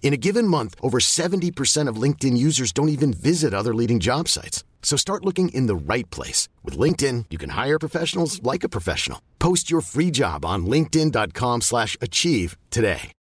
[0.00, 4.26] In a given month, over 70% of LinkedIn users don't even visit other leading job
[4.26, 4.64] sites.
[4.82, 6.48] So start looking in the right place.
[6.64, 9.20] With LinkedIn, you can hire professionals like a professional.
[9.38, 13.12] Post your free job on linkedin.com slash achieve today.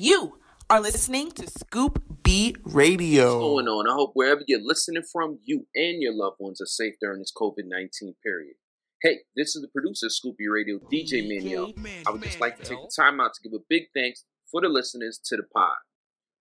[0.00, 0.38] You
[0.70, 3.24] are listening to Scoop B Radio.
[3.24, 3.90] What's going on?
[3.90, 7.32] I hope wherever you're listening from, you and your loved ones are safe during this
[7.36, 8.54] COVID 19 period.
[9.00, 11.72] Hey, this is the producer of Scoop B Radio, DJ Manuel.
[12.04, 14.60] I would just like to take the time out to give a big thanks for
[14.60, 15.76] the listeners to the pod.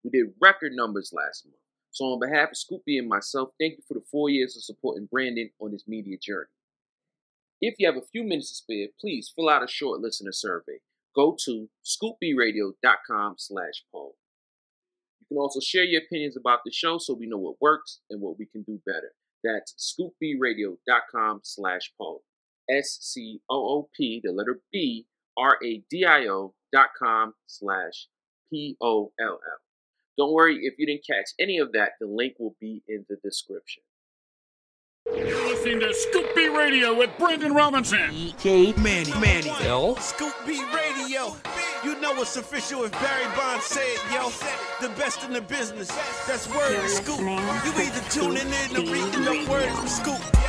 [0.03, 1.59] We did record numbers last month.
[1.91, 4.65] So, on behalf of Scoop B and myself, thank you for the four years of
[4.65, 6.49] supporting Brandon on his media journey.
[7.61, 10.79] If you have a few minutes to spare, please fill out a short listener survey.
[11.15, 14.17] Go to scoopbradio.com slash poll.
[15.21, 18.23] You can also share your opinions about the show so we know what works and
[18.23, 19.13] what we can do better.
[19.45, 22.23] That's scoopbradio.com slash poll.
[22.71, 25.07] S-C-O-O-P, the letter B,
[25.37, 28.09] R-A-D-I-O dot com slash
[28.53, 29.39] P-O-L-L.
[30.19, 33.17] Don't worry if you didn't catch any of that, the link will be in the
[33.23, 33.83] description.
[35.15, 38.11] You're listening to Scoop B Radio with Brandon Robinson.
[38.11, 39.95] DJ Manny, Manny, L.
[39.97, 41.37] Scoop B Radio.
[41.85, 44.31] You know it's official if Barry Bonds said, it, yo.
[44.81, 45.89] The best in the business.
[46.27, 47.21] That's word You're of Scoop.
[47.21, 49.51] You either tuning in or B reading the Radio.
[49.51, 50.46] word from Scoop.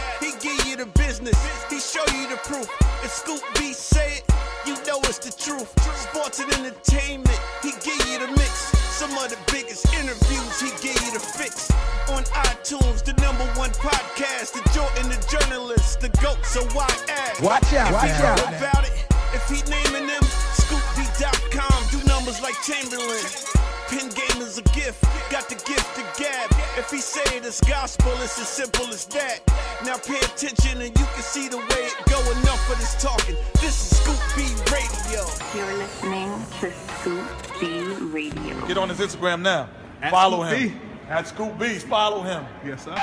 [0.77, 1.37] He give you the business.
[1.69, 2.69] He show you the proof.
[3.03, 4.23] If Scoop B say it,
[4.65, 5.73] you know it's the truth.
[5.97, 7.39] Sports and entertainment.
[7.63, 8.51] He give you the mix.
[8.97, 11.69] Some of the biggest interviews, he give you the fix.
[12.09, 17.41] On iTunes, the number one podcast, the Jordan, the journalist, the GOAT, so why ask?
[17.41, 18.39] Watch out, If watch out.
[18.57, 18.93] about it,
[19.33, 20.23] if he naming them,
[20.57, 23.66] scoopb.com, do numbers like Chamberlain.
[23.89, 26.51] Pin game is a gift, got the gift to gab.
[26.77, 29.39] If he say it is gospel, it's as simple as that.
[29.85, 32.19] Now pay attention and you can see the way it go.
[32.39, 33.35] Enough of this talking.
[33.61, 34.43] This is Scoop B
[34.73, 35.23] Radio.
[35.55, 37.25] You're listening to Scoop
[37.61, 37.79] B
[38.11, 38.67] Radio.
[38.67, 39.69] Get on his Instagram now.
[40.09, 40.79] Follow him.
[41.07, 42.45] At Scoop B's, follow him.
[42.65, 42.95] Yes, sir.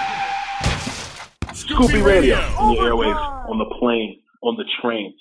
[1.54, 2.36] Scoop B Radio.
[2.58, 5.14] on the airwaves, on the plane, on the train,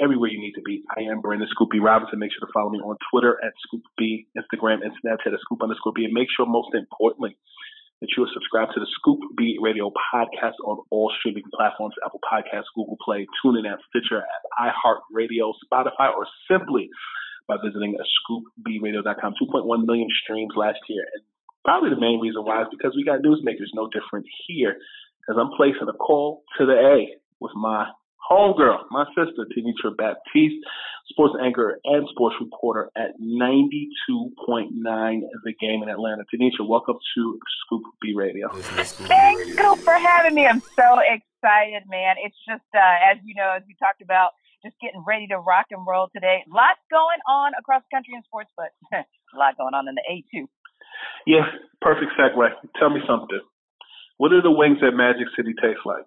[0.00, 0.82] everywhere you need to be.
[0.88, 2.18] I am Brandon Scoop B Robinson.
[2.18, 5.92] Make sure to follow me on Twitter at ScoopB, Instagram, and Snapchat at Scoop underscore
[5.94, 6.04] B.
[6.04, 7.36] And make sure, most importantly,
[8.00, 12.20] that you are subscribed to the Scoop B Radio podcast on all streaming platforms Apple
[12.20, 16.90] Podcasts, Google Play, TuneIn app, Stitcher app, iHeartRadio, Spotify, or simply
[17.46, 19.34] by visiting scoopbradio.com.
[19.38, 21.06] 2.1 million streams last year.
[21.14, 21.22] And
[21.64, 24.76] probably the main reason why is because we got newsmakers no different here
[25.20, 27.86] because I'm placing a call to the A with my
[28.30, 30.64] homegirl, my sister, Tenitra Baptiste,
[31.08, 34.70] sports anchor and sports reporter at 92.9
[35.44, 36.24] The Game in Atlanta.
[36.32, 38.48] Tenitra, welcome to Scoop B Radio.
[38.52, 40.46] Thanks, Scoop, for having me.
[40.46, 42.16] I'm so excited, man.
[42.22, 44.30] It's just, uh, as you know, as we talked about,
[44.64, 46.44] just getting ready to rock and roll today.
[46.46, 50.04] Lots going on across the country in sports, but a lot going on in the
[50.08, 50.46] A too.
[51.26, 51.42] Yeah,
[51.80, 52.46] perfect segue.
[52.78, 53.40] Tell me something.
[54.18, 56.06] What do the wings at Magic City taste like?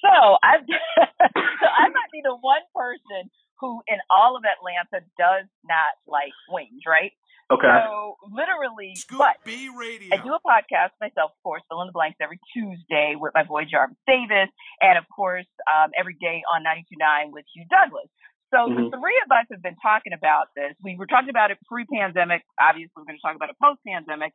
[0.00, 0.08] So
[0.42, 3.30] I, so I might be the one person
[3.60, 7.12] who, in all of Atlanta, does not like wings, right?
[7.50, 7.64] Okay.
[7.66, 10.12] So literally, but B Radio.
[10.12, 13.42] I do a podcast myself, of course, fill in the blanks every Tuesday with my
[13.42, 14.52] boy Jarvis Davis,
[14.82, 18.06] and of course, um, every day on 92.9 with Hugh Douglas.
[18.52, 18.90] So Mhm.
[18.90, 20.74] the three of us have been talking about this.
[20.82, 22.44] We were talking about it pre-pandemic.
[22.60, 24.32] Obviously, we're going to talk about it post-pandemic.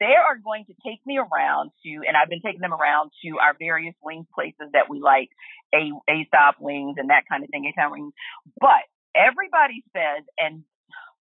[0.00, 3.38] They are going to take me around to, and I've been taking them around to
[3.38, 5.28] our various wing places that we like,
[5.76, 8.12] a a stop wings and that kind of thing, A-Town wings.
[8.58, 10.64] But everybody says, and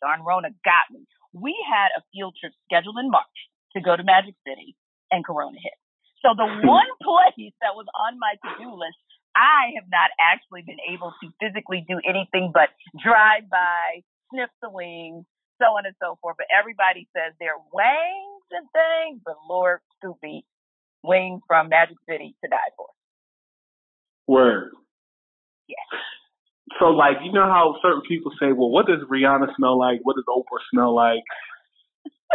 [0.02, 1.06] darn Rona got me.
[1.32, 3.38] We had a field trip scheduled in March
[3.78, 4.76] to go to Magic City,
[5.12, 5.78] and Corona hit.
[6.26, 6.66] So the hmm.
[6.66, 8.98] one place that was on my to-do list,
[9.38, 14.02] I have not actually been able to physically do anything but drive by,
[14.34, 15.28] sniff the wings,
[15.62, 16.40] so on and so forth.
[16.40, 20.46] But everybody says they're wings and things, but Lord Scoop B,
[21.04, 22.88] wing from Magic City to die for.
[24.28, 24.72] Word.
[25.68, 25.78] Yes.
[26.80, 30.00] So, like, you know how certain people say, well, what does Rihanna smell like?
[30.04, 31.24] What does Oprah smell like?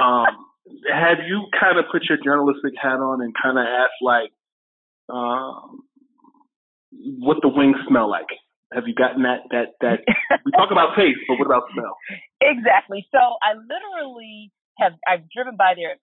[0.03, 0.47] um,
[0.89, 4.31] have you kind of put your journalistic hat on and kind of asked, like,
[5.09, 5.83] um,
[7.19, 8.31] what the wings smell like?
[8.73, 9.99] Have you gotten that that that
[10.47, 11.97] we talk about taste, but what about smell?
[12.41, 13.07] Exactly.
[13.13, 15.97] So I literally have I've driven by there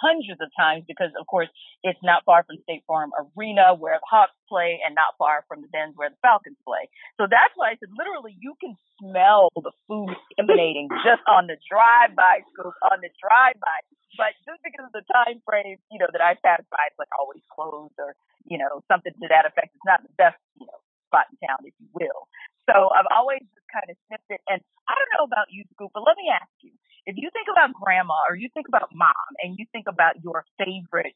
[0.00, 1.48] hundreds of times because of course
[1.82, 5.62] it's not far from State Farm Arena where the Hawks play and not far from
[5.62, 6.88] the Benz where the Falcons play.
[7.16, 11.56] So that's why I said literally you can smell the food emanating just on the
[11.68, 13.78] drive by scoop on the drive by.
[14.14, 17.10] But just because of the time frame, you know, that I pass by, it's like
[17.18, 18.14] always closed or,
[18.46, 19.74] you know, something to that effect.
[19.74, 20.78] It's not the best, you know,
[21.10, 22.30] spot in town, if you will.
[22.70, 24.38] So I've always just kind of sniffed it.
[24.46, 26.70] And I don't know about you, Scoop, but let me ask you
[27.06, 29.12] if you think about grandma or you think about mom
[29.42, 31.14] and you think about your favorite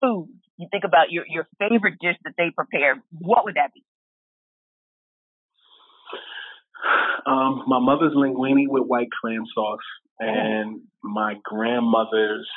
[0.00, 3.84] food, you think about your, your favorite dish that they prepare, what would that be?
[7.26, 9.78] Um, my mother's linguine with white clam sauce,
[10.20, 12.48] and my grandmother's,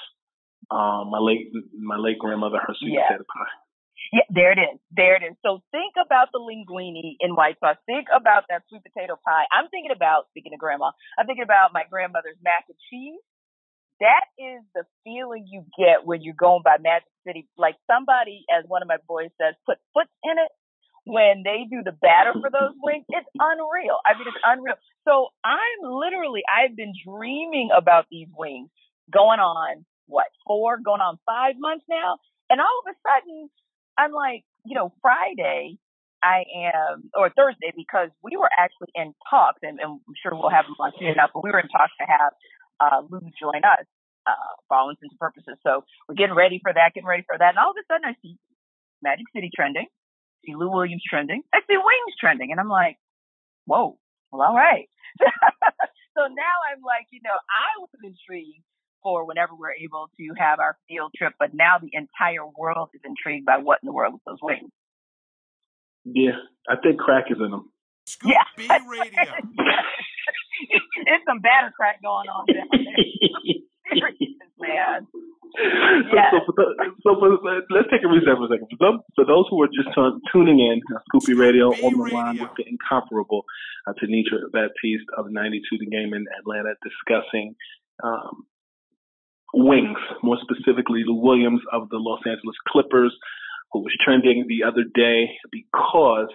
[0.70, 3.08] um, my late my late grandmother, her sweet Yeah.
[3.08, 3.67] potato pie.
[4.14, 4.80] Yeah, there it is.
[4.92, 5.36] There it is.
[5.44, 7.78] So think about the linguine in white sauce.
[7.86, 9.46] Think about that sweet potato pie.
[9.52, 13.20] I'm thinking about, speaking of grandma, I'm thinking about my grandmother's mac and cheese.
[14.00, 17.50] That is the feeling you get when you're going by Magic City.
[17.58, 20.52] Like somebody, as one of my boys says, put foot in it
[21.04, 23.06] when they do the batter for those wings.
[23.10, 23.98] It's unreal.
[24.06, 24.78] I mean, it's unreal.
[25.08, 28.70] So I'm literally, I've been dreaming about these wings
[29.12, 32.20] going on, what, four, going on five months now.
[32.50, 33.50] And all of a sudden,
[33.98, 35.78] I'm like, you know, Friday,
[36.24, 40.54] I am, or Thursday, because we were actually in talks, and, and I'm sure we'll
[40.54, 42.34] have him on soon enough, but we were in talks to have
[42.80, 43.86] uh, Lou join us
[44.28, 45.58] uh, for all intents and purposes.
[45.64, 47.56] So we're getting ready for that, getting ready for that.
[47.56, 48.38] And all of a sudden, I see
[49.02, 49.88] Magic City trending,
[50.46, 52.98] see Lou Williams trending, I see Wings trending, and I'm like,
[53.66, 53.98] whoa,
[54.32, 54.90] well, all right.
[56.18, 58.67] so now I'm like, you know, I was intrigued
[59.04, 63.02] for whenever we're able to have our field trip, but now the entire world is
[63.06, 64.72] intrigued by what in the world is those wings.
[66.06, 66.40] Yeah,
[66.70, 67.70] I think crack is in them.
[68.24, 68.44] yeah.
[71.06, 72.86] it's some batter crack going on down there.
[74.60, 75.08] Man.
[76.14, 76.34] Yes.
[76.34, 76.66] So, for the,
[77.02, 77.30] so for,
[77.70, 78.68] let's take a reset for a second.
[78.78, 81.94] For those, for those who are just tun- tuning in, uh, Scoop B Radio on
[81.98, 83.44] the line with the incomparable
[83.88, 87.56] uh, Tanitra Baptiste of 92 The Game in Atlanta discussing
[88.04, 88.46] um,
[89.54, 93.16] wings, more specifically Lou Williams of the Los Angeles Clippers,
[93.72, 96.30] who was trending the other day because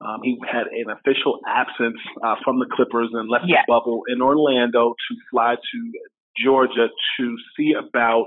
[0.00, 3.62] um, he had an official absence uh, from the Clippers and left Yeah.
[3.66, 5.92] the bubble in Orlando to fly to
[6.42, 6.88] Georgia
[7.18, 8.26] to see about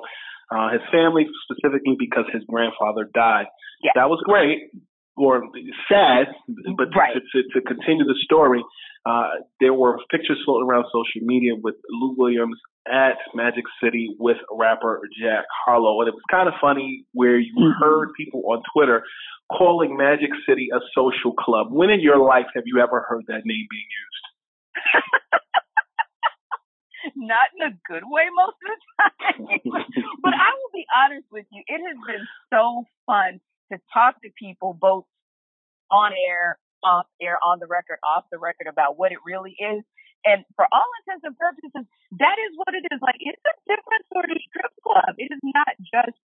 [0.50, 3.48] uh, his family, specifically because his grandfather died.
[3.96, 4.72] That was great,
[5.18, 5.44] or
[5.90, 6.28] sad,
[6.78, 7.14] but Right.
[7.14, 8.64] to, to, to continue the story,
[9.08, 9.30] uh,
[9.62, 15.02] there were pictures floating around social media with Lou Williams at Magic City with rapper
[15.18, 16.02] Jack Harlow.
[16.02, 19.04] And it was kind of funny where you heard people on Twitter
[19.52, 21.68] calling Magic City a social club.
[21.72, 24.26] When in your life have you ever heard that name being used?
[27.16, 29.48] Not in a good way most of the time.
[30.24, 33.40] but I will be honest with you, it has been so fun
[33.72, 35.06] to talk to people both
[35.90, 39.84] on air, off air, on the record, off the record about what it really is.
[40.26, 41.86] And for all intents and purposes,
[42.20, 43.00] that is what it is.
[43.02, 45.16] Like it's a different sort of strip club.
[45.18, 46.18] It is not just,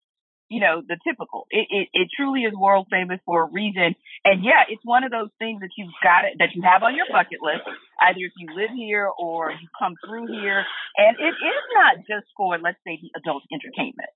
[0.49, 1.45] you know, the typical.
[1.51, 3.93] It it, it truly is world famous for a reason.
[4.23, 6.95] And yeah, it's one of those things that you've got it that you have on
[6.95, 7.67] your bucket list,
[8.01, 10.63] either if you live here or you come through here.
[10.97, 14.09] And it is not just for let's say the adult entertainment.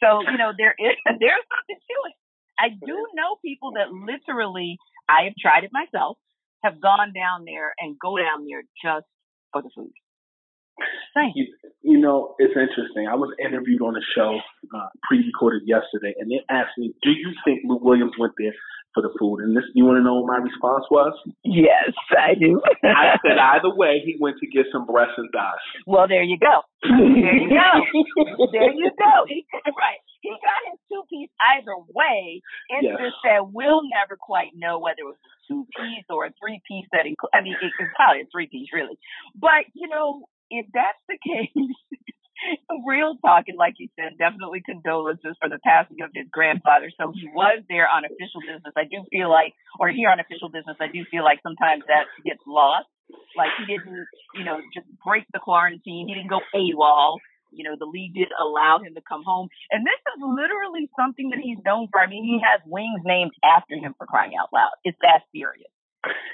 [0.00, 2.16] So, you know, there is there's something to it.
[2.60, 4.76] I do know people that literally
[5.08, 6.18] I have tried it myself,
[6.62, 9.08] have gone down there and go down there just
[9.52, 9.92] for the food.
[11.34, 11.46] You,
[11.82, 13.08] you know, it's interesting.
[13.08, 14.40] I was interviewed on a show
[14.72, 18.54] uh, pre-recorded yesterday, and they asked me, "Do you think Lou Williams went there
[18.94, 19.40] for the food.
[19.40, 21.14] And this, you want to know what my response was?
[21.44, 22.60] Yes, I do.
[22.82, 25.62] I said either way, he went to get some breast and thighs.
[25.86, 26.62] Well, there you go.
[26.90, 28.48] There you go.
[28.52, 29.14] there you go.
[29.76, 30.02] Right.
[30.20, 32.42] He got his two piece either way.
[32.68, 32.98] It's yes.
[33.00, 36.60] just that we'll never quite know whether it was a two piece or a three
[36.68, 38.98] piece that includes, I mean, it, it's probably a three piece, really.
[39.34, 41.72] But, you know, if that's the case,
[42.86, 46.90] real talking, like you said, definitely condolences for the passing of his grandfather.
[46.96, 48.72] So he was there on official business.
[48.76, 52.08] I do feel like, or here on official business, I do feel like sometimes that
[52.24, 52.88] gets lost.
[53.36, 56.08] Like he didn't, you know, just break the quarantine.
[56.08, 57.18] He didn't go AWOL.
[57.52, 59.48] You know, the league did allow him to come home.
[59.70, 62.00] And this is literally something that he's known for.
[62.00, 64.74] I mean, he has wings named after him for crying out loud.
[64.84, 65.70] It's that serious.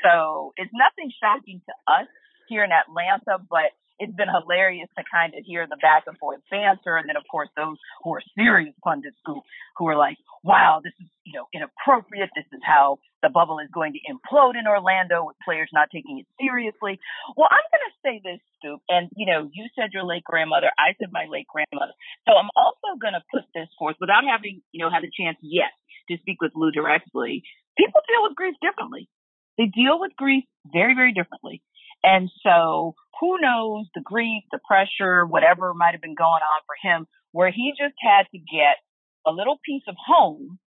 [0.04, 2.06] So it's nothing shocking to us
[2.49, 6.40] here in Atlanta, but it's been hilarious to kind of hear the back and forth
[6.50, 6.96] banter.
[6.96, 9.40] And then, of course, those who are serious pundits who,
[9.76, 12.30] who are like, wow, this is, you know, inappropriate.
[12.37, 16.23] This is how the bubble is going to implode in Orlando with players not taking
[16.23, 17.02] it seriously.
[17.35, 18.78] Well, I'm going to say this, Scoop.
[18.87, 20.71] And, you know, you said your late grandmother.
[20.78, 21.99] I said my late grandmother.
[22.23, 25.42] So I'm also going to put this forth without having, you know, had a chance
[25.42, 25.75] yet
[26.06, 27.42] to speak with Lou directly.
[27.75, 29.11] People deal with grief differently.
[29.59, 31.66] They deal with grief very, very differently.
[32.06, 36.78] And so who knows the grief, the pressure, whatever might have been going on for
[36.78, 38.78] him, where he just had to get
[39.26, 40.61] a little piece of home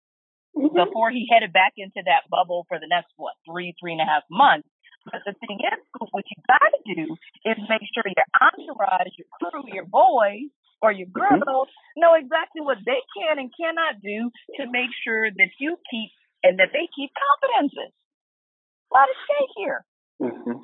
[0.58, 0.74] mm-hmm.
[0.74, 4.10] before he headed back into that bubble for the next, what, three, three and a
[4.10, 4.68] half months.
[5.06, 5.80] But the thing is,
[6.12, 10.92] what you got to do is make sure your entourage, your crew, your boys, or
[10.92, 11.40] your mm-hmm.
[11.40, 12.02] girls mm-hmm.
[12.02, 16.12] know exactly what they can and cannot do to make sure that you keep
[16.44, 17.94] and that they keep confidences.
[17.94, 19.80] A lot of stake here.
[20.22, 20.60] Mm-hmm.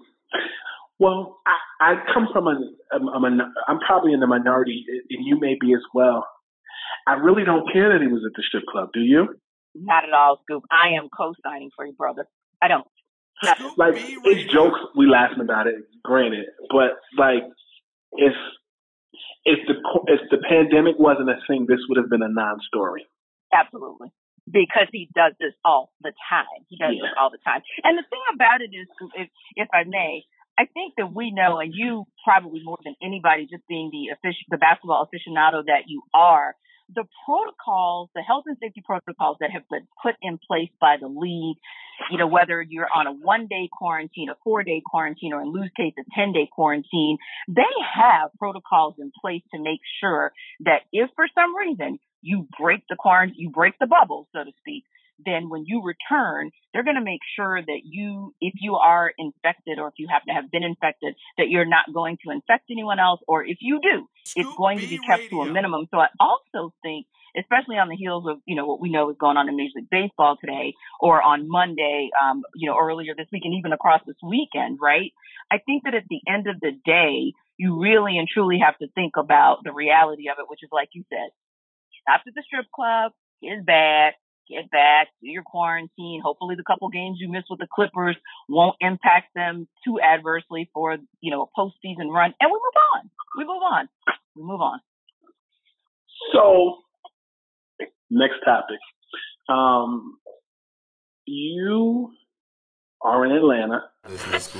[1.00, 2.56] Well, I, I come from a,
[2.94, 6.26] a, a, I'm probably in the minority, and you may be as well.
[7.08, 8.90] I really don't care that he was at the strip club.
[8.94, 9.36] Do you?
[9.75, 10.63] Not at all, Scoop.
[10.72, 12.27] I am co-signing for you, brother.
[12.62, 12.88] I don't.
[13.77, 14.80] like it's jokes.
[14.96, 17.44] We laughing about it, granted, but like
[18.13, 18.34] if
[19.44, 19.74] if the
[20.08, 23.06] if the pandemic wasn't a thing, this would have been a non-story.
[23.53, 24.10] Absolutely
[24.50, 26.68] because he does this all the time.
[26.68, 27.08] He does yeah.
[27.08, 27.62] this all the time.
[27.84, 30.24] And the thing about it is, if, if I may,
[30.58, 34.46] I think that we know, and you probably more than anybody, just being the official,
[34.50, 36.56] the basketball aficionado that you are,
[36.94, 41.08] the protocols, the health and safety protocols that have been put in place by the
[41.08, 41.58] league,
[42.12, 45.52] you know, whether you're on a one day quarantine, a four day quarantine, or in
[45.52, 47.62] Lou's case, a 10 day quarantine, they
[47.96, 52.96] have protocols in place to make sure that if for some reason you break the
[52.98, 54.84] quarantine, you break the bubble, so to speak,
[55.25, 59.80] then when you return, they're going to make sure that you, if you are infected
[59.80, 63.00] or if you happen to have been infected, that you're not going to infect anyone
[63.00, 63.20] else.
[63.27, 65.44] Or if you do, Scoop it's going B to be kept Radio.
[65.44, 65.88] to a minimum.
[65.92, 67.06] So I also think,
[67.38, 69.77] especially on the heels of, you know, what we know is going on in Major
[69.77, 74.01] League Baseball today or on Monday, um, you know, earlier this week and even across
[74.06, 75.12] this weekend, right?
[75.51, 78.88] I think that at the end of the day, you really and truly have to
[78.96, 81.30] think about the reality of it, which is like you said,
[82.08, 83.12] after the strip club
[83.42, 84.13] is bad
[84.50, 86.22] get back, do your quarantine.
[86.24, 88.18] Hopefully the couple games you missed with the Clippers
[88.50, 92.34] won't impact them too adversely for, you know, a postseason run.
[92.40, 93.10] And we move on.
[93.38, 93.90] We move on.
[94.36, 94.80] We move on.
[96.34, 96.78] So
[98.10, 98.80] next topic.
[99.50, 100.18] Um
[101.26, 102.12] you
[103.02, 103.84] are in Atlanta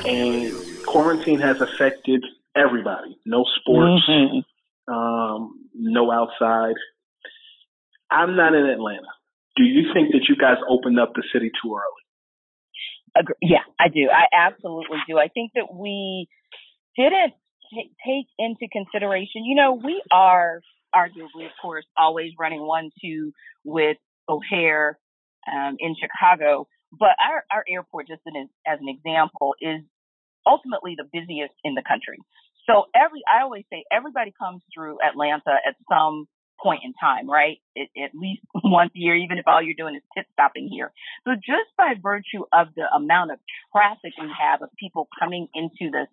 [0.06, 0.54] and
[0.86, 2.24] quarantine has affected
[2.56, 3.18] everybody.
[3.26, 4.94] No sports, mm-hmm.
[4.94, 6.76] um, no outside.
[8.12, 9.08] I'm not in Atlanta
[9.56, 12.04] do you think that you guys opened up the city too early?
[13.42, 14.10] Yeah, I do.
[14.10, 15.20] I absolutely do.
[15.20, 16.28] I think that we
[16.98, 17.34] didn't
[17.70, 20.62] t- take into consideration, you know, we are
[20.96, 23.32] arguably, of course, always running one two
[23.64, 23.98] with
[24.30, 24.98] O'Hare
[25.52, 28.22] um, in Chicago, but our, our airport, just
[28.68, 29.82] as an example, is
[30.46, 32.18] ultimately the busiest in the country.
[32.70, 36.28] So every, I always say everybody comes through Atlanta at some
[36.64, 37.58] point in time, right?
[37.76, 40.92] It, at least once a year, even if all you're doing is pit stopping here.
[41.26, 43.40] So just by virtue of the amount of
[43.76, 46.08] traffic we have of people coming into the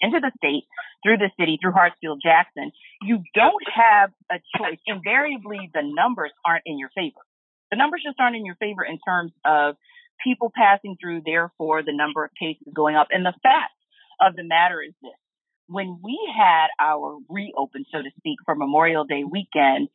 [0.00, 0.62] into the state
[1.02, 2.70] through the city through Hartsfield Jackson,
[3.02, 4.78] you don't have a choice.
[4.86, 7.18] Invariably, the numbers aren't in your favor.
[7.72, 9.74] The numbers just aren't in your favor in terms of
[10.22, 11.22] people passing through.
[11.24, 13.08] Therefore, the number of cases going up.
[13.10, 13.74] And the fact
[14.20, 15.18] of the matter is this:
[15.68, 19.88] when we had our reopen, so to speak, for Memorial Day weekend,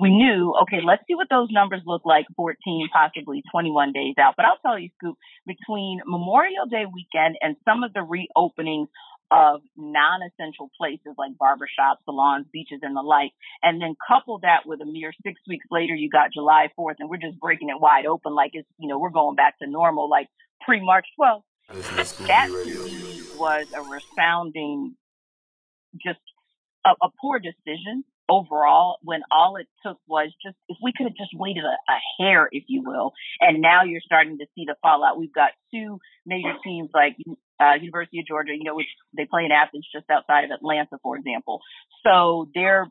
[0.00, 4.34] we knew, okay, let's see what those numbers look like 14, possibly 21 days out.
[4.36, 5.16] But I'll tell you, Scoop,
[5.46, 8.86] between Memorial Day weekend and some of the reopenings
[9.30, 13.32] of non-essential places like barbershops, salons, beaches, and the like.
[13.62, 17.10] And then couple that with a mere six weeks later, you got July 4th, and
[17.10, 20.08] we're just breaking it wide open like it's, you know, we're going back to normal,
[20.08, 20.28] like
[20.64, 21.42] pre-March 12th.
[22.26, 22.48] That
[23.38, 24.96] was a resounding,
[25.94, 26.20] just
[26.84, 31.16] a, a poor decision overall when all it took was just if we could have
[31.16, 34.76] just waited a, a, hair, if you will, and now you're starting to see the
[34.82, 35.18] fallout.
[35.18, 37.16] We've got two major teams like
[37.60, 40.98] uh, University of Georgia, you know, which they play in Athens, just outside of Atlanta,
[41.02, 41.60] for example.
[42.04, 42.86] So they're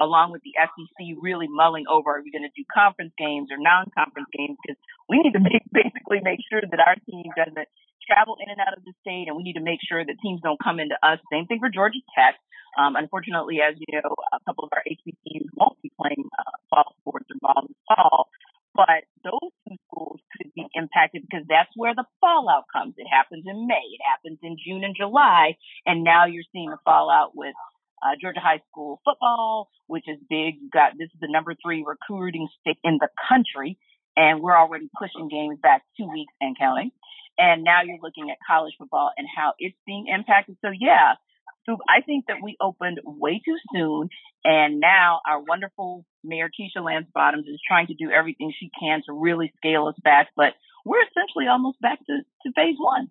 [0.00, 3.58] along with the SEC really mulling over are we going to do conference games or
[3.58, 4.78] non-conference games because
[5.08, 7.68] we need to make, basically make sure that our team doesn't
[8.08, 10.40] travel in and out of the state, and we need to make sure that teams
[10.40, 11.20] don't come into us.
[11.30, 12.36] Same thing for Georgia Tech.
[12.78, 16.94] Um, unfortunately, as you know, a couple of our HBCUs won't be playing uh, fall
[17.00, 18.28] sports or ball this fall,
[18.74, 22.94] but those two schools could be impacted because that's where the fallout comes.
[22.96, 26.78] It happens in May, it happens in June and July, and now you're seeing the
[26.84, 27.54] fallout with
[28.02, 30.60] uh, Georgia High School football, which is big.
[30.60, 33.78] You've got this is the number three recruiting state in the country,
[34.16, 36.92] and we're already pushing games back two weeks and counting.
[37.38, 40.56] And now you're looking at college football and how it's being impacted.
[40.60, 41.14] So yeah,
[41.68, 44.08] so I think that we opened way too soon,
[44.42, 49.02] and now our wonderful Mayor Keisha Lance Bottoms is trying to do everything she can
[49.06, 50.28] to really scale us back.
[50.34, 50.54] But
[50.86, 53.08] we're essentially almost back to, to phase one,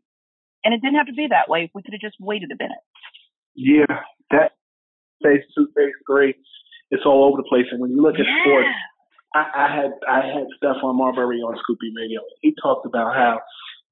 [0.66, 2.58] and it didn't have to be that way if we could have just waited a
[2.58, 2.82] minute.
[3.54, 4.58] Yeah, that
[5.22, 6.34] phase two, phase three,
[6.90, 7.66] it's all over the place.
[7.72, 8.42] And when you look at yeah.
[8.42, 8.76] sports,
[9.36, 12.22] I, I had I had Stephon Marbury on Scoop B Radio.
[12.42, 13.38] He talked about how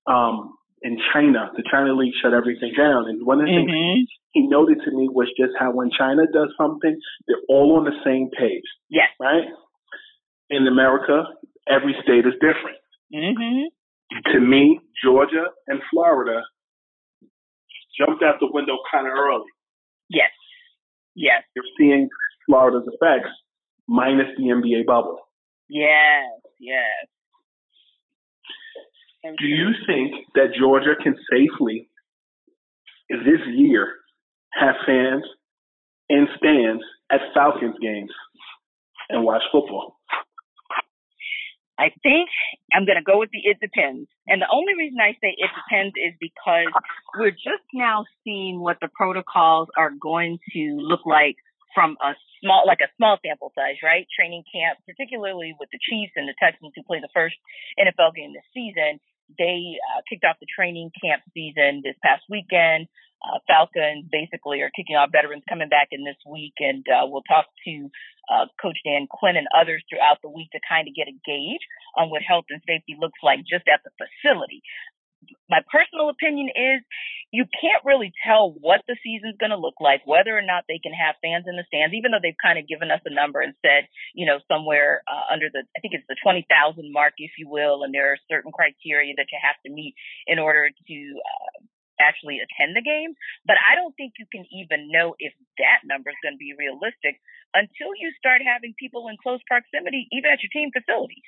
[0.08, 3.10] um, in China, the China League shut everything down.
[3.10, 3.72] And one of the mm-hmm.
[3.72, 7.86] things he noted to me was just how when China does something, they're all on
[7.86, 8.66] the same page.
[8.90, 9.10] Yes.
[9.20, 9.48] Right?
[10.50, 11.24] In America,
[11.68, 12.78] every state is different.
[13.14, 14.34] Mm-hmm.
[14.34, 16.42] To me, Georgia and Florida
[17.98, 19.50] jumped out the window kind of early.
[20.10, 20.30] Yes.
[21.16, 21.44] Yes.
[21.56, 22.10] You're seeing
[22.46, 23.32] Florida's effects
[23.88, 25.20] minus the NBA bubble.
[25.70, 27.08] Yes, yes.
[29.40, 31.90] Do you think that Georgia can safely,
[33.10, 33.96] this year,
[34.54, 35.24] have fans
[36.10, 38.12] in stands at Falcons games
[39.10, 39.98] and watch football?
[41.78, 42.30] I think
[42.72, 44.08] I'm going to go with the it depends.
[44.28, 46.72] And the only reason I say it depends is because
[47.20, 51.36] we're just now seeing what the protocols are going to look like
[51.76, 54.08] from a small, like a small sample size, right?
[54.16, 57.36] Training camp, particularly with the Chiefs and the Texans who play the first
[57.76, 59.04] NFL game this season.
[59.38, 62.88] They uh, kicked off the training camp season this past weekend.
[63.24, 67.26] Uh, Falcons basically are kicking off veterans coming back in this week, and uh, we'll
[67.26, 67.90] talk to
[68.30, 71.64] uh, Coach Dan Quinn and others throughout the week to kind of get a gauge
[71.98, 74.62] on what health and safety looks like just at the facility
[75.50, 76.82] my personal opinion is
[77.36, 80.80] you can't really tell what the season's going to look like, whether or not they
[80.80, 83.44] can have fans in the stands, even though they've kind of given us a number
[83.44, 86.48] and said, you know, somewhere uh, under the, I think it's the 20,000
[86.92, 89.96] mark, if you will, and there are certain criteria that you have to meet
[90.26, 91.58] in order to uh,
[92.00, 93.14] actually attend the game.
[93.44, 96.56] But I don't think you can even know if that number is going to be
[96.56, 97.20] realistic
[97.52, 101.28] until you start having people in close proximity, even at your team facilities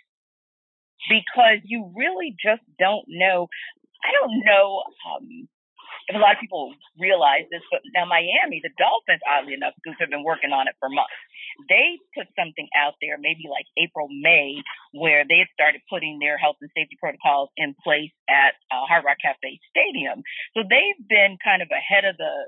[1.10, 3.48] because you really just don't know.
[4.04, 5.48] I don't know um,
[6.16, 10.24] a lot of people realize this, but now Miami, the Dolphins, oddly enough, have been
[10.24, 11.12] working on it for months.
[11.68, 14.62] They put something out there, maybe like April, May,
[14.94, 19.04] where they had started putting their health and safety protocols in place at uh, Hard
[19.04, 20.24] Rock Cafe Stadium.
[20.56, 22.48] So they've been kind of ahead of the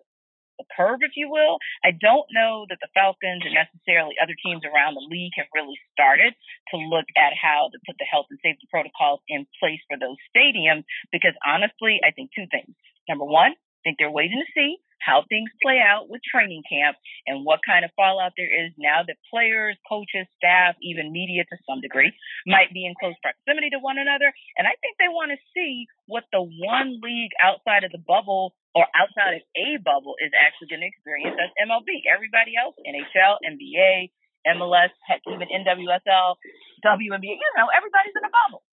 [0.60, 1.58] the curve, if you will.
[1.82, 5.80] I don't know that the Falcons and necessarily other teams around the league have really
[5.95, 6.36] started
[6.76, 10.19] to look at how to put the health and safety protocols in place for those
[10.30, 12.76] stadiums because honestly, I think two things.
[13.08, 16.98] Number one, I think they're waiting to see how things play out with training camp
[17.26, 21.58] and what kind of fallout there is now that players, coaches, staff, even media to
[21.67, 22.12] some degree
[22.45, 24.32] might be in close proximity to one another.
[24.58, 28.54] And I think they want to see what the one league outside of the bubble
[28.77, 32.05] or outside of a bubble is actually going to experience as MLB.
[32.05, 34.13] Everybody else, NHL, NBA,
[34.55, 36.38] MLS, heck, even NWSL,
[36.86, 38.63] WNBA, you know, everybody's in a bubble.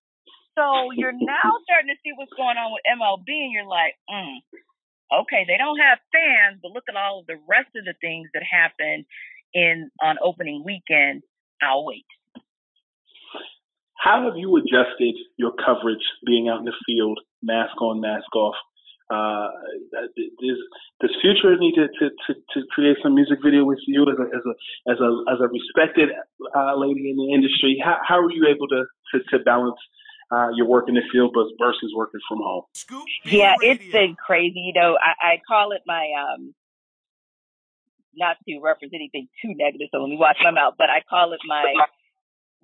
[0.56, 4.40] So you're now starting to see what's going on with MLB, and you're like, mm,
[5.24, 8.28] okay, they don't have fans, but look at all of the rest of the things
[8.32, 9.04] that happen
[9.54, 11.22] in on opening weekend.
[11.62, 12.06] I'll wait.
[13.96, 18.54] How have you adjusted your coverage being out in the field, mask on, mask off,
[19.10, 19.48] uh,
[19.92, 20.58] does,
[21.00, 24.26] does Future need to, to, to, to, create some music video with you as a
[24.34, 26.08] as a as a as a respected
[26.54, 27.80] uh, lady in the industry?
[27.82, 29.78] How how are you able to to, to balance
[30.30, 32.64] uh, you're working the field, but versus working from home.
[33.24, 34.58] Yeah, it's been crazy.
[34.60, 36.54] You know, I, I call it my um,
[38.14, 41.32] not to reference anything too negative, so let me watch my mouth, but I call
[41.32, 41.74] it my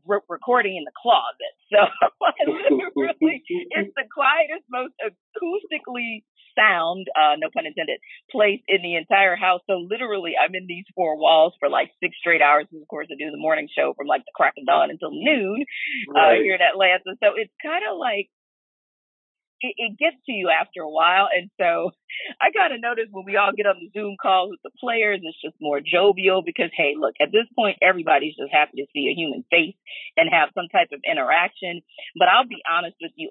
[0.07, 1.55] re- recording in the closet.
[1.73, 1.81] So
[2.53, 6.23] literally, it's the quietest, most acoustically
[6.55, 9.61] sound, uh, no pun intended, place in the entire house.
[9.67, 12.67] So literally, I'm in these four walls for like six straight hours.
[12.73, 15.11] And of course, I do the morning show from like the crack of dawn until
[15.12, 15.65] noon
[16.15, 17.17] uh, here in Atlanta.
[17.23, 18.29] So it's kind of like
[19.62, 21.29] it, it gets to you after a while.
[21.31, 21.95] And so
[22.43, 25.21] I kind of notice when we all get on the Zoom calls with the players,
[25.23, 29.09] it's just more jovial because, hey, look, at this point, everybody's just happy to see
[29.09, 29.79] a human face
[30.17, 31.81] and have some type of interaction.
[32.19, 33.31] But I'll be honest with you,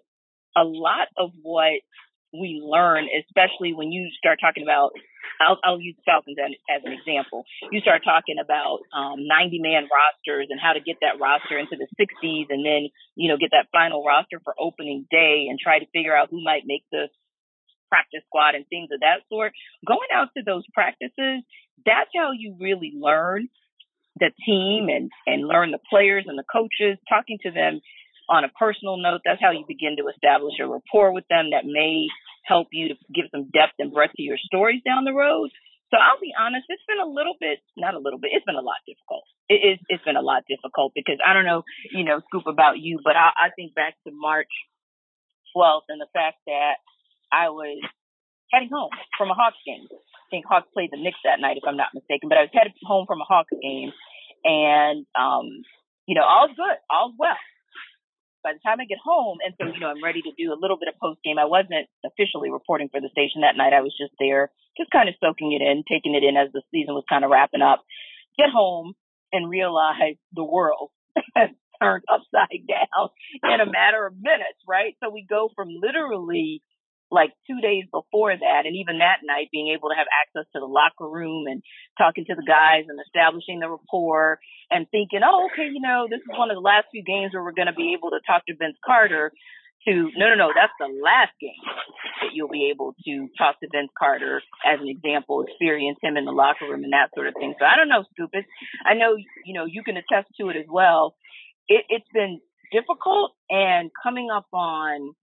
[0.56, 1.80] a lot of what
[2.34, 4.92] we learn, especially when you start talking about,
[5.40, 7.44] I'll, I'll use Falcons as, as, an example.
[7.72, 11.76] You start talking about um, 90 man rosters and how to get that roster into
[11.76, 15.80] the 60s and then, you know, get that final roster for opening day and try
[15.80, 17.10] to figure out who might make the
[17.90, 19.52] practice squad and things of that sort.
[19.86, 21.44] Going out to those practices,
[21.86, 23.50] that's how you really learn
[24.20, 27.82] the team and, and learn the players and the coaches, talking to them
[28.30, 31.66] on a personal note, that's how you begin to establish a rapport with them that
[31.66, 32.08] may
[32.46, 35.50] help you to give some depth and breadth to your stories down the road.
[35.92, 38.56] So I'll be honest, it's been a little bit, not a little bit, it's been
[38.56, 39.28] a lot difficult.
[39.52, 42.80] It is, it's been a lot difficult because I don't know, you know, Scoop about
[42.80, 44.52] you, but I, I think back to March
[45.52, 46.80] 12th and the fact that
[47.28, 47.84] I was
[48.56, 49.84] heading home from a Hawks game.
[49.92, 52.56] I think Hawks played the Knicks that night, if I'm not mistaken, but I was
[52.56, 53.92] headed home from a Hawks game
[54.48, 55.68] and, um,
[56.08, 57.36] you know, all's good, all's well
[58.44, 60.60] by the time I get home, and so, you know, I'm ready to do a
[60.60, 61.38] little bit of post game.
[61.38, 63.74] I wasn't officially reporting for the station that night.
[63.74, 66.62] I was just there, just kind of soaking it in, taking it in as the
[66.72, 67.84] season was kind of wrapping up.
[68.38, 68.94] Get home
[69.32, 70.92] and realize the world
[71.36, 71.50] has
[71.82, 73.10] turned upside down
[73.44, 74.96] in a matter of minutes, right?
[75.04, 76.62] So we go from literally
[77.12, 80.60] like two days before that, and even that night, being able to have access to
[80.60, 81.62] the locker room and
[81.98, 84.40] talking to the guys and establishing the rapport
[84.72, 87.44] and thinking, oh, okay, you know, this is one of the last few games where
[87.44, 89.32] we're going to be able to talk to Vince Carter.
[89.88, 91.58] To no, no, no, that's the last game
[92.22, 96.26] that you'll be able to talk to Vince Carter as an example, experience him in
[96.26, 97.56] the locker room and that sort of thing.
[97.58, 98.46] So I don't know, stupid.
[98.86, 101.16] I know, you know, you can attest to it as well.
[101.68, 102.40] It, it's been
[102.72, 105.16] difficult and coming up on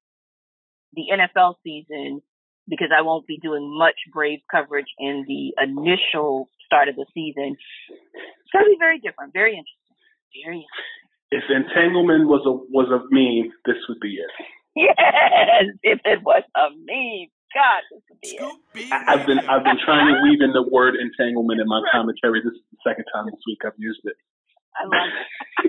[0.95, 2.23] the NFL season
[2.69, 7.57] because I won't be doing much Braves coverage in the initial start of the season.
[7.89, 9.97] It's going to be very different, very interesting,
[10.45, 11.09] very interesting.
[11.33, 14.33] If entanglement was a was a meme, this would be it.
[14.77, 18.93] Yes, if it was a meme, God, this would be it.
[18.93, 22.41] I've been I've been trying to weave in the word entanglement in my commentary.
[22.41, 24.17] This is the second time this week I've used it.
[24.77, 25.68] I love it.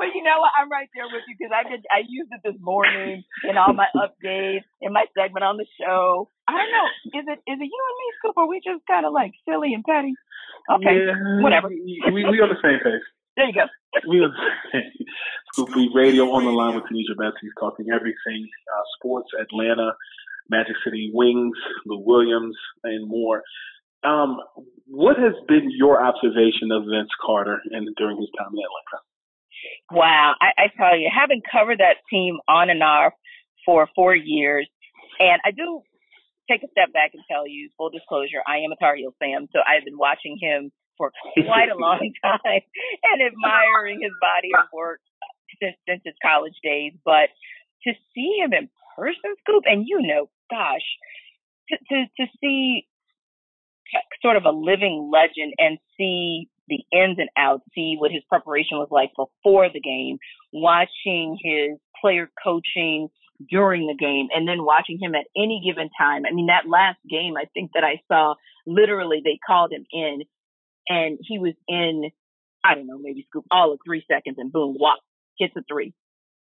[0.00, 0.56] But you know what?
[0.56, 1.84] I'm right there with you because I did.
[1.92, 6.32] I used it this morning in all my updates in my segment on the show.
[6.48, 6.88] I don't know.
[7.20, 8.40] Is it is it you and me, Scoop?
[8.40, 10.16] Or we just kind of like silly and petty?
[10.72, 11.68] Okay, yeah, whatever.
[11.68, 13.04] We, we on the same page.
[13.36, 13.68] There you go.
[14.08, 14.40] we on the
[14.72, 15.04] same page.
[15.52, 19.92] Scoop B Radio on the line with Tanisha Betsy, talking everything uh, sports, Atlanta,
[20.48, 23.44] Magic City Wings, Lou Williams, and more.
[24.02, 24.40] Um,
[24.86, 29.04] what has been your observation of Vince Carter and during his time in Atlanta?
[29.90, 33.12] Wow, I, I tell you, having covered that team on and off
[33.64, 34.68] for four years,
[35.18, 35.82] and I do
[36.50, 39.48] take a step back and tell you, full disclosure, I am a Tar Heels fan,
[39.52, 42.62] so I've been watching him for quite a long time
[43.08, 45.00] and admiring his body of work
[45.62, 46.92] since since his college days.
[47.04, 47.32] But
[47.86, 50.84] to see him in person, Scoop, and you know, gosh,
[51.70, 52.86] to to, to see
[54.22, 58.78] sort of a living legend and see the ins and outs, see what his preparation
[58.78, 60.18] was like before the game,
[60.52, 63.08] watching his player coaching
[63.48, 66.22] during the game, and then watching him at any given time.
[66.26, 68.34] I mean, that last game, I think that I saw
[68.66, 70.20] literally they called him in
[70.88, 72.10] and he was in,
[72.64, 75.00] I don't know, maybe scoop all of three seconds and boom, walk,
[75.38, 75.94] hits a three.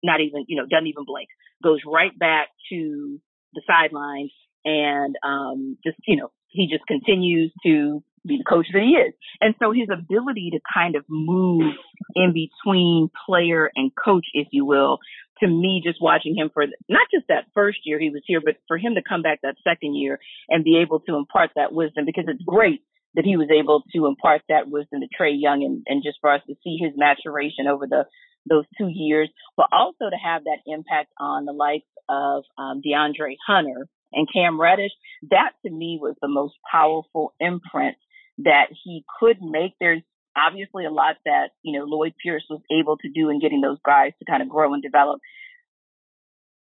[0.03, 1.29] Not even, you know, doesn't even blink.
[1.63, 3.19] Goes right back to
[3.53, 4.31] the sidelines
[4.63, 9.13] and um just, you know, he just continues to be the coach that he is.
[9.39, 11.73] And so his ability to kind of move
[12.15, 14.99] in between player and coach, if you will,
[15.39, 18.55] to me, just watching him for not just that first year he was here, but
[18.67, 22.05] for him to come back that second year and be able to impart that wisdom
[22.05, 22.83] because it's great
[23.15, 26.31] that he was able to impart that wisdom to Trae Young and, and just for
[26.31, 28.05] us to see his maturation over the
[28.49, 33.35] those two years, but also to have that impact on the likes of um, DeAndre
[33.45, 34.91] Hunter and Cam Reddish.
[35.29, 37.97] That to me was the most powerful imprint
[38.39, 39.73] that he could make.
[39.79, 40.01] There's
[40.37, 43.79] obviously a lot that, you know, Lloyd Pierce was able to do in getting those
[43.85, 45.19] guys to kind of grow and develop.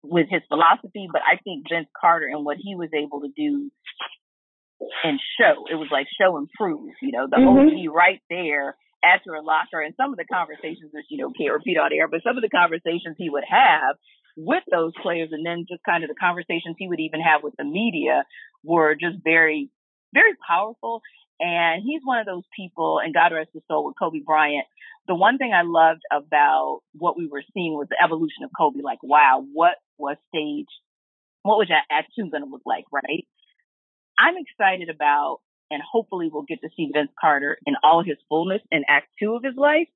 [0.03, 3.71] with his philosophy, but I think Vince Carter and what he was able to do
[5.03, 7.91] and show, it was like show and prove, you know, the mm-hmm.
[7.91, 11.53] OG right there at your locker and some of the conversations that, you know, can't
[11.53, 13.97] repeat on air, but some of the conversations he would have
[14.37, 17.55] with those players and then just kind of the conversations he would even have with
[17.57, 18.25] the media
[18.63, 19.71] were just very,
[20.13, 21.01] very powerful.
[21.41, 24.67] And he's one of those people, and God rest his soul with Kobe Bryant.
[25.09, 28.81] The one thing I loved about what we were seeing was the evolution of Kobe.
[28.83, 30.69] Like, wow, what was stage?
[31.43, 33.27] What was that Act Two going to look like, right?
[34.19, 38.63] I'm excited about, and hopefully we'll get to see Vince Carter in all his fullness
[38.71, 39.89] in Act Two of his life.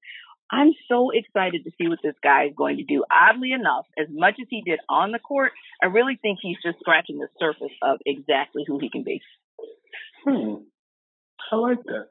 [0.51, 3.05] I'm so excited to see what this guy is going to do.
[3.11, 6.79] Oddly enough, as much as he did on the court, I really think he's just
[6.81, 9.21] scratching the surface of exactly who he can be.
[10.25, 10.55] Hmm.
[11.53, 12.09] I like that.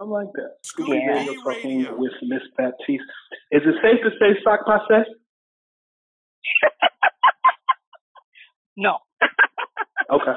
[0.00, 0.56] I like that.
[0.78, 0.94] Yeah.
[0.94, 3.02] Radio talking with Miss Baptiste.
[3.52, 5.06] Is it safe to say sak pase?
[8.76, 8.98] no.
[10.10, 10.32] okay.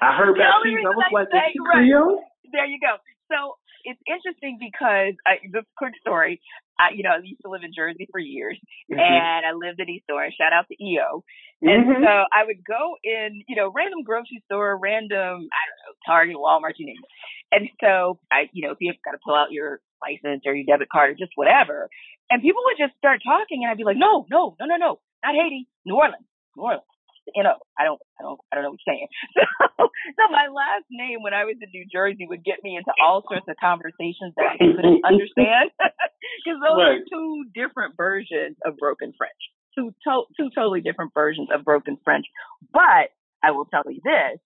[0.00, 0.84] I heard Baptiste.
[0.84, 2.24] I was like, is she Creole?
[2.52, 2.96] There you go.
[3.28, 3.56] So
[3.88, 6.44] it's interesting because I, this quick story.
[6.76, 9.00] I, you know, I used to live in Jersey for years, mm-hmm.
[9.00, 10.36] and I lived in East Orange.
[10.36, 11.24] Shout out to EO.
[11.64, 12.04] And mm-hmm.
[12.04, 16.36] so I would go in, you know, random grocery store, random, I don't know, Target,
[16.36, 17.10] Walmart, you name it.
[17.50, 20.68] And so I, you know, if you've got to pull out your license or your
[20.68, 21.88] debit card or just whatever,
[22.30, 25.00] and people would just start talking, and I'd be like, no, no, no, no, no,
[25.24, 26.86] not Haiti, New Orleans, New Orleans
[27.34, 29.08] you know, I don't, I don't, I don't know what you're saying.
[29.78, 32.90] So, so my last name when I was in New Jersey would get me into
[33.02, 36.98] all sorts of conversations that I couldn't understand because those right.
[36.98, 39.38] are two different versions of broken French,
[39.76, 42.26] two to- two totally different versions of broken French.
[42.72, 44.40] But I will tell you this: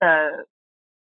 [0.00, 0.44] the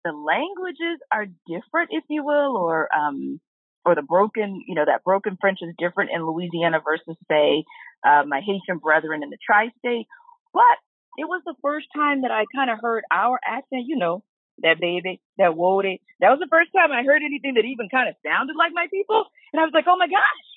[0.05, 3.41] the languages are different, if you will, or um,
[3.85, 7.65] or the broken, you know, that broken French is different in Louisiana versus say
[8.07, 10.07] uh, my Haitian brethren in the tri-state.
[10.53, 10.77] But
[11.21, 14.25] it was the first time that I kind of heard our accent, you know,
[14.65, 16.01] that baby, that woody.
[16.21, 18.89] That was the first time I heard anything that even kind of sounded like my
[18.89, 19.29] people.
[19.53, 20.49] And I was like, oh my gosh,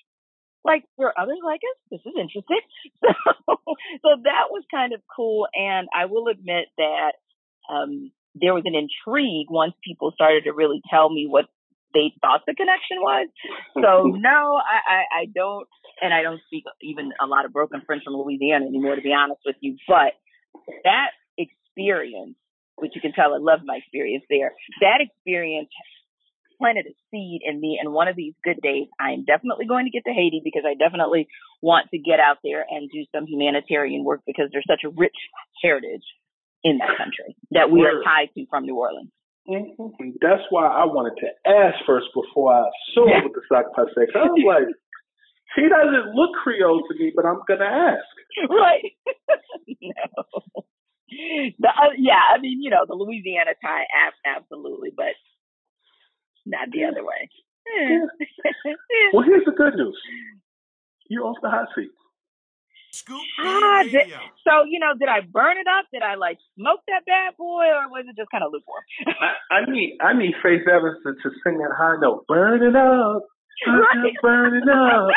[0.64, 1.80] like there are others like us?
[1.92, 2.64] This is interesting.
[3.46, 3.60] So,
[4.02, 5.48] so that was kind of cool.
[5.54, 7.20] And I will admit that,
[7.68, 11.46] um, there was an intrigue once people started to really tell me what
[11.94, 13.28] they thought the connection was.
[13.76, 15.68] So no, I, I, I don't,
[16.02, 19.14] and I don't speak even a lot of broken French from Louisiana anymore, to be
[19.14, 19.78] honest with you.
[19.88, 20.18] But
[20.84, 22.36] that experience,
[22.78, 25.70] which you can tell I love my experience there, that experience
[26.58, 27.80] planted a seed in me.
[27.82, 30.76] And one of these good days, I'm definitely going to get to Haiti because I
[30.76, 31.28] definitely
[31.62, 35.18] want to get out there and do some humanitarian work because there's such a rich
[35.62, 36.06] heritage
[36.64, 39.12] in that country that we are tied to from New Orleans.
[39.44, 40.24] Mm-hmm.
[40.24, 42.64] That's why I wanted to ask first before I
[42.96, 43.28] saw yeah.
[43.28, 43.92] with the sak pase.
[44.16, 44.72] I was like,
[45.56, 48.50] he doesn't look Creole to me, but I'm gonna ask.
[48.50, 48.94] Right.
[49.82, 50.64] no.
[51.60, 55.14] The, uh, yeah, I mean, you know, the Louisiana tie, ab- absolutely, but
[56.46, 57.30] not the other way.
[57.78, 58.74] Yeah.
[59.14, 59.98] well, here's the good news.
[61.10, 61.92] You're off the hot seat.
[62.94, 64.06] Scoop ah, did,
[64.46, 65.86] so you know, did I burn it up?
[65.92, 68.84] Did I like smoke that bad boy, or was it just kind of lukewarm?
[69.08, 72.26] I, I need I need Faith Evans to, to sing that high note.
[72.28, 73.26] Burn it up,
[73.68, 74.14] right.
[74.22, 75.10] burn it up.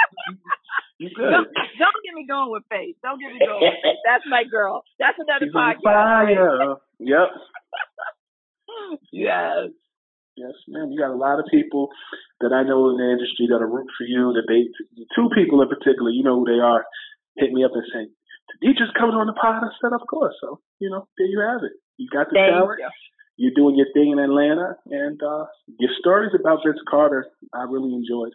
[0.99, 2.97] Don't, don't get me going with Faith.
[3.03, 4.01] Don't get me going with Faith.
[4.05, 4.83] That's my girl.
[4.99, 5.85] That's another She's podcast.
[5.85, 6.77] Fire.
[6.99, 7.29] Yep.
[9.13, 9.77] yes.
[10.37, 10.93] Yes, man.
[10.93, 11.89] You got a lot of people
[12.41, 14.37] that I know in the industry that are root for you.
[14.37, 14.69] That they,
[15.17, 16.85] two people in particular, you know who they are,
[17.37, 18.13] hit me up and say,
[18.61, 21.41] "You just coming on the pod?" I said, "Of course." So you know, there you
[21.41, 21.73] have it.
[21.97, 22.81] You got the Thank talent.
[22.81, 22.89] You.
[23.37, 25.47] You're doing your thing in Atlanta, and uh,
[25.79, 28.35] your stories about Vince Carter, I really enjoyed.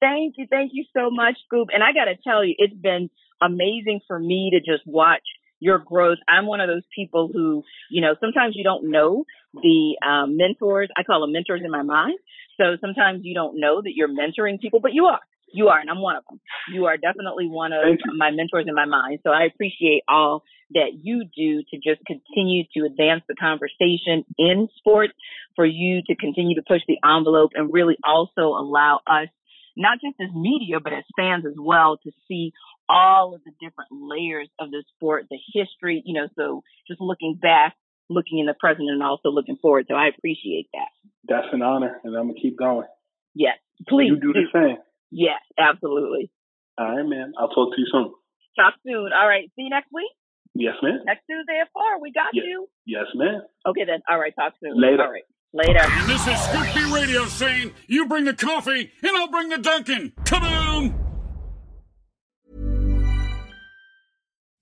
[0.00, 0.46] Thank you.
[0.50, 1.68] Thank you so much, Scoop.
[1.72, 5.22] And I got to tell you, it's been amazing for me to just watch
[5.60, 6.18] your growth.
[6.28, 10.90] I'm one of those people who, you know, sometimes you don't know the um, mentors.
[10.96, 12.18] I call them mentors in my mind.
[12.58, 15.20] So sometimes you don't know that you're mentoring people, but you are.
[15.54, 16.40] You are, and I'm one of them.
[16.72, 17.80] You are definitely one of
[18.16, 19.20] my mentors in my mind.
[19.22, 24.68] So I appreciate all that you do to just continue to advance the conversation in
[24.78, 25.14] sports,
[25.54, 29.28] for you to continue to push the envelope and really also allow us
[29.76, 32.52] not just as media, but as fans as well, to see
[32.88, 37.38] all of the different layers of the sport, the history, you know, so just looking
[37.40, 37.74] back,
[38.08, 39.86] looking in the present, and also looking forward.
[39.88, 40.88] So I appreciate that.
[41.26, 42.86] That's an honor, and I'm going to keep going.
[43.34, 43.56] Yes,
[43.88, 44.08] please.
[44.08, 44.40] You do, do.
[44.40, 44.76] the same.
[45.14, 46.28] Yes, absolutely.
[46.76, 47.34] All right, man.
[47.38, 48.12] I'll talk to you soon.
[48.58, 49.10] Talk soon.
[49.14, 49.48] All right.
[49.54, 50.10] See you next week.
[50.54, 51.00] Yes, ma'am.
[51.06, 52.00] Next Tuesday at 4.
[52.02, 52.44] We got yes.
[52.48, 52.68] you.
[52.84, 53.42] Yes, ma'am.
[53.64, 54.00] Okay, then.
[54.10, 54.34] All right.
[54.34, 54.80] Talk soon.
[54.80, 55.04] Later.
[55.04, 55.22] All right.
[55.52, 55.78] Later.
[55.82, 59.58] And this is Scoop B Radio saying, you bring the coffee and I'll bring the
[59.58, 60.12] Dunkin'.
[60.24, 60.94] Come on!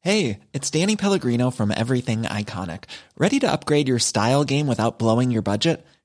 [0.03, 2.85] Hey, it's Danny Pellegrino from Everything Iconic.
[3.17, 5.87] Ready to upgrade your style game without blowing your budget?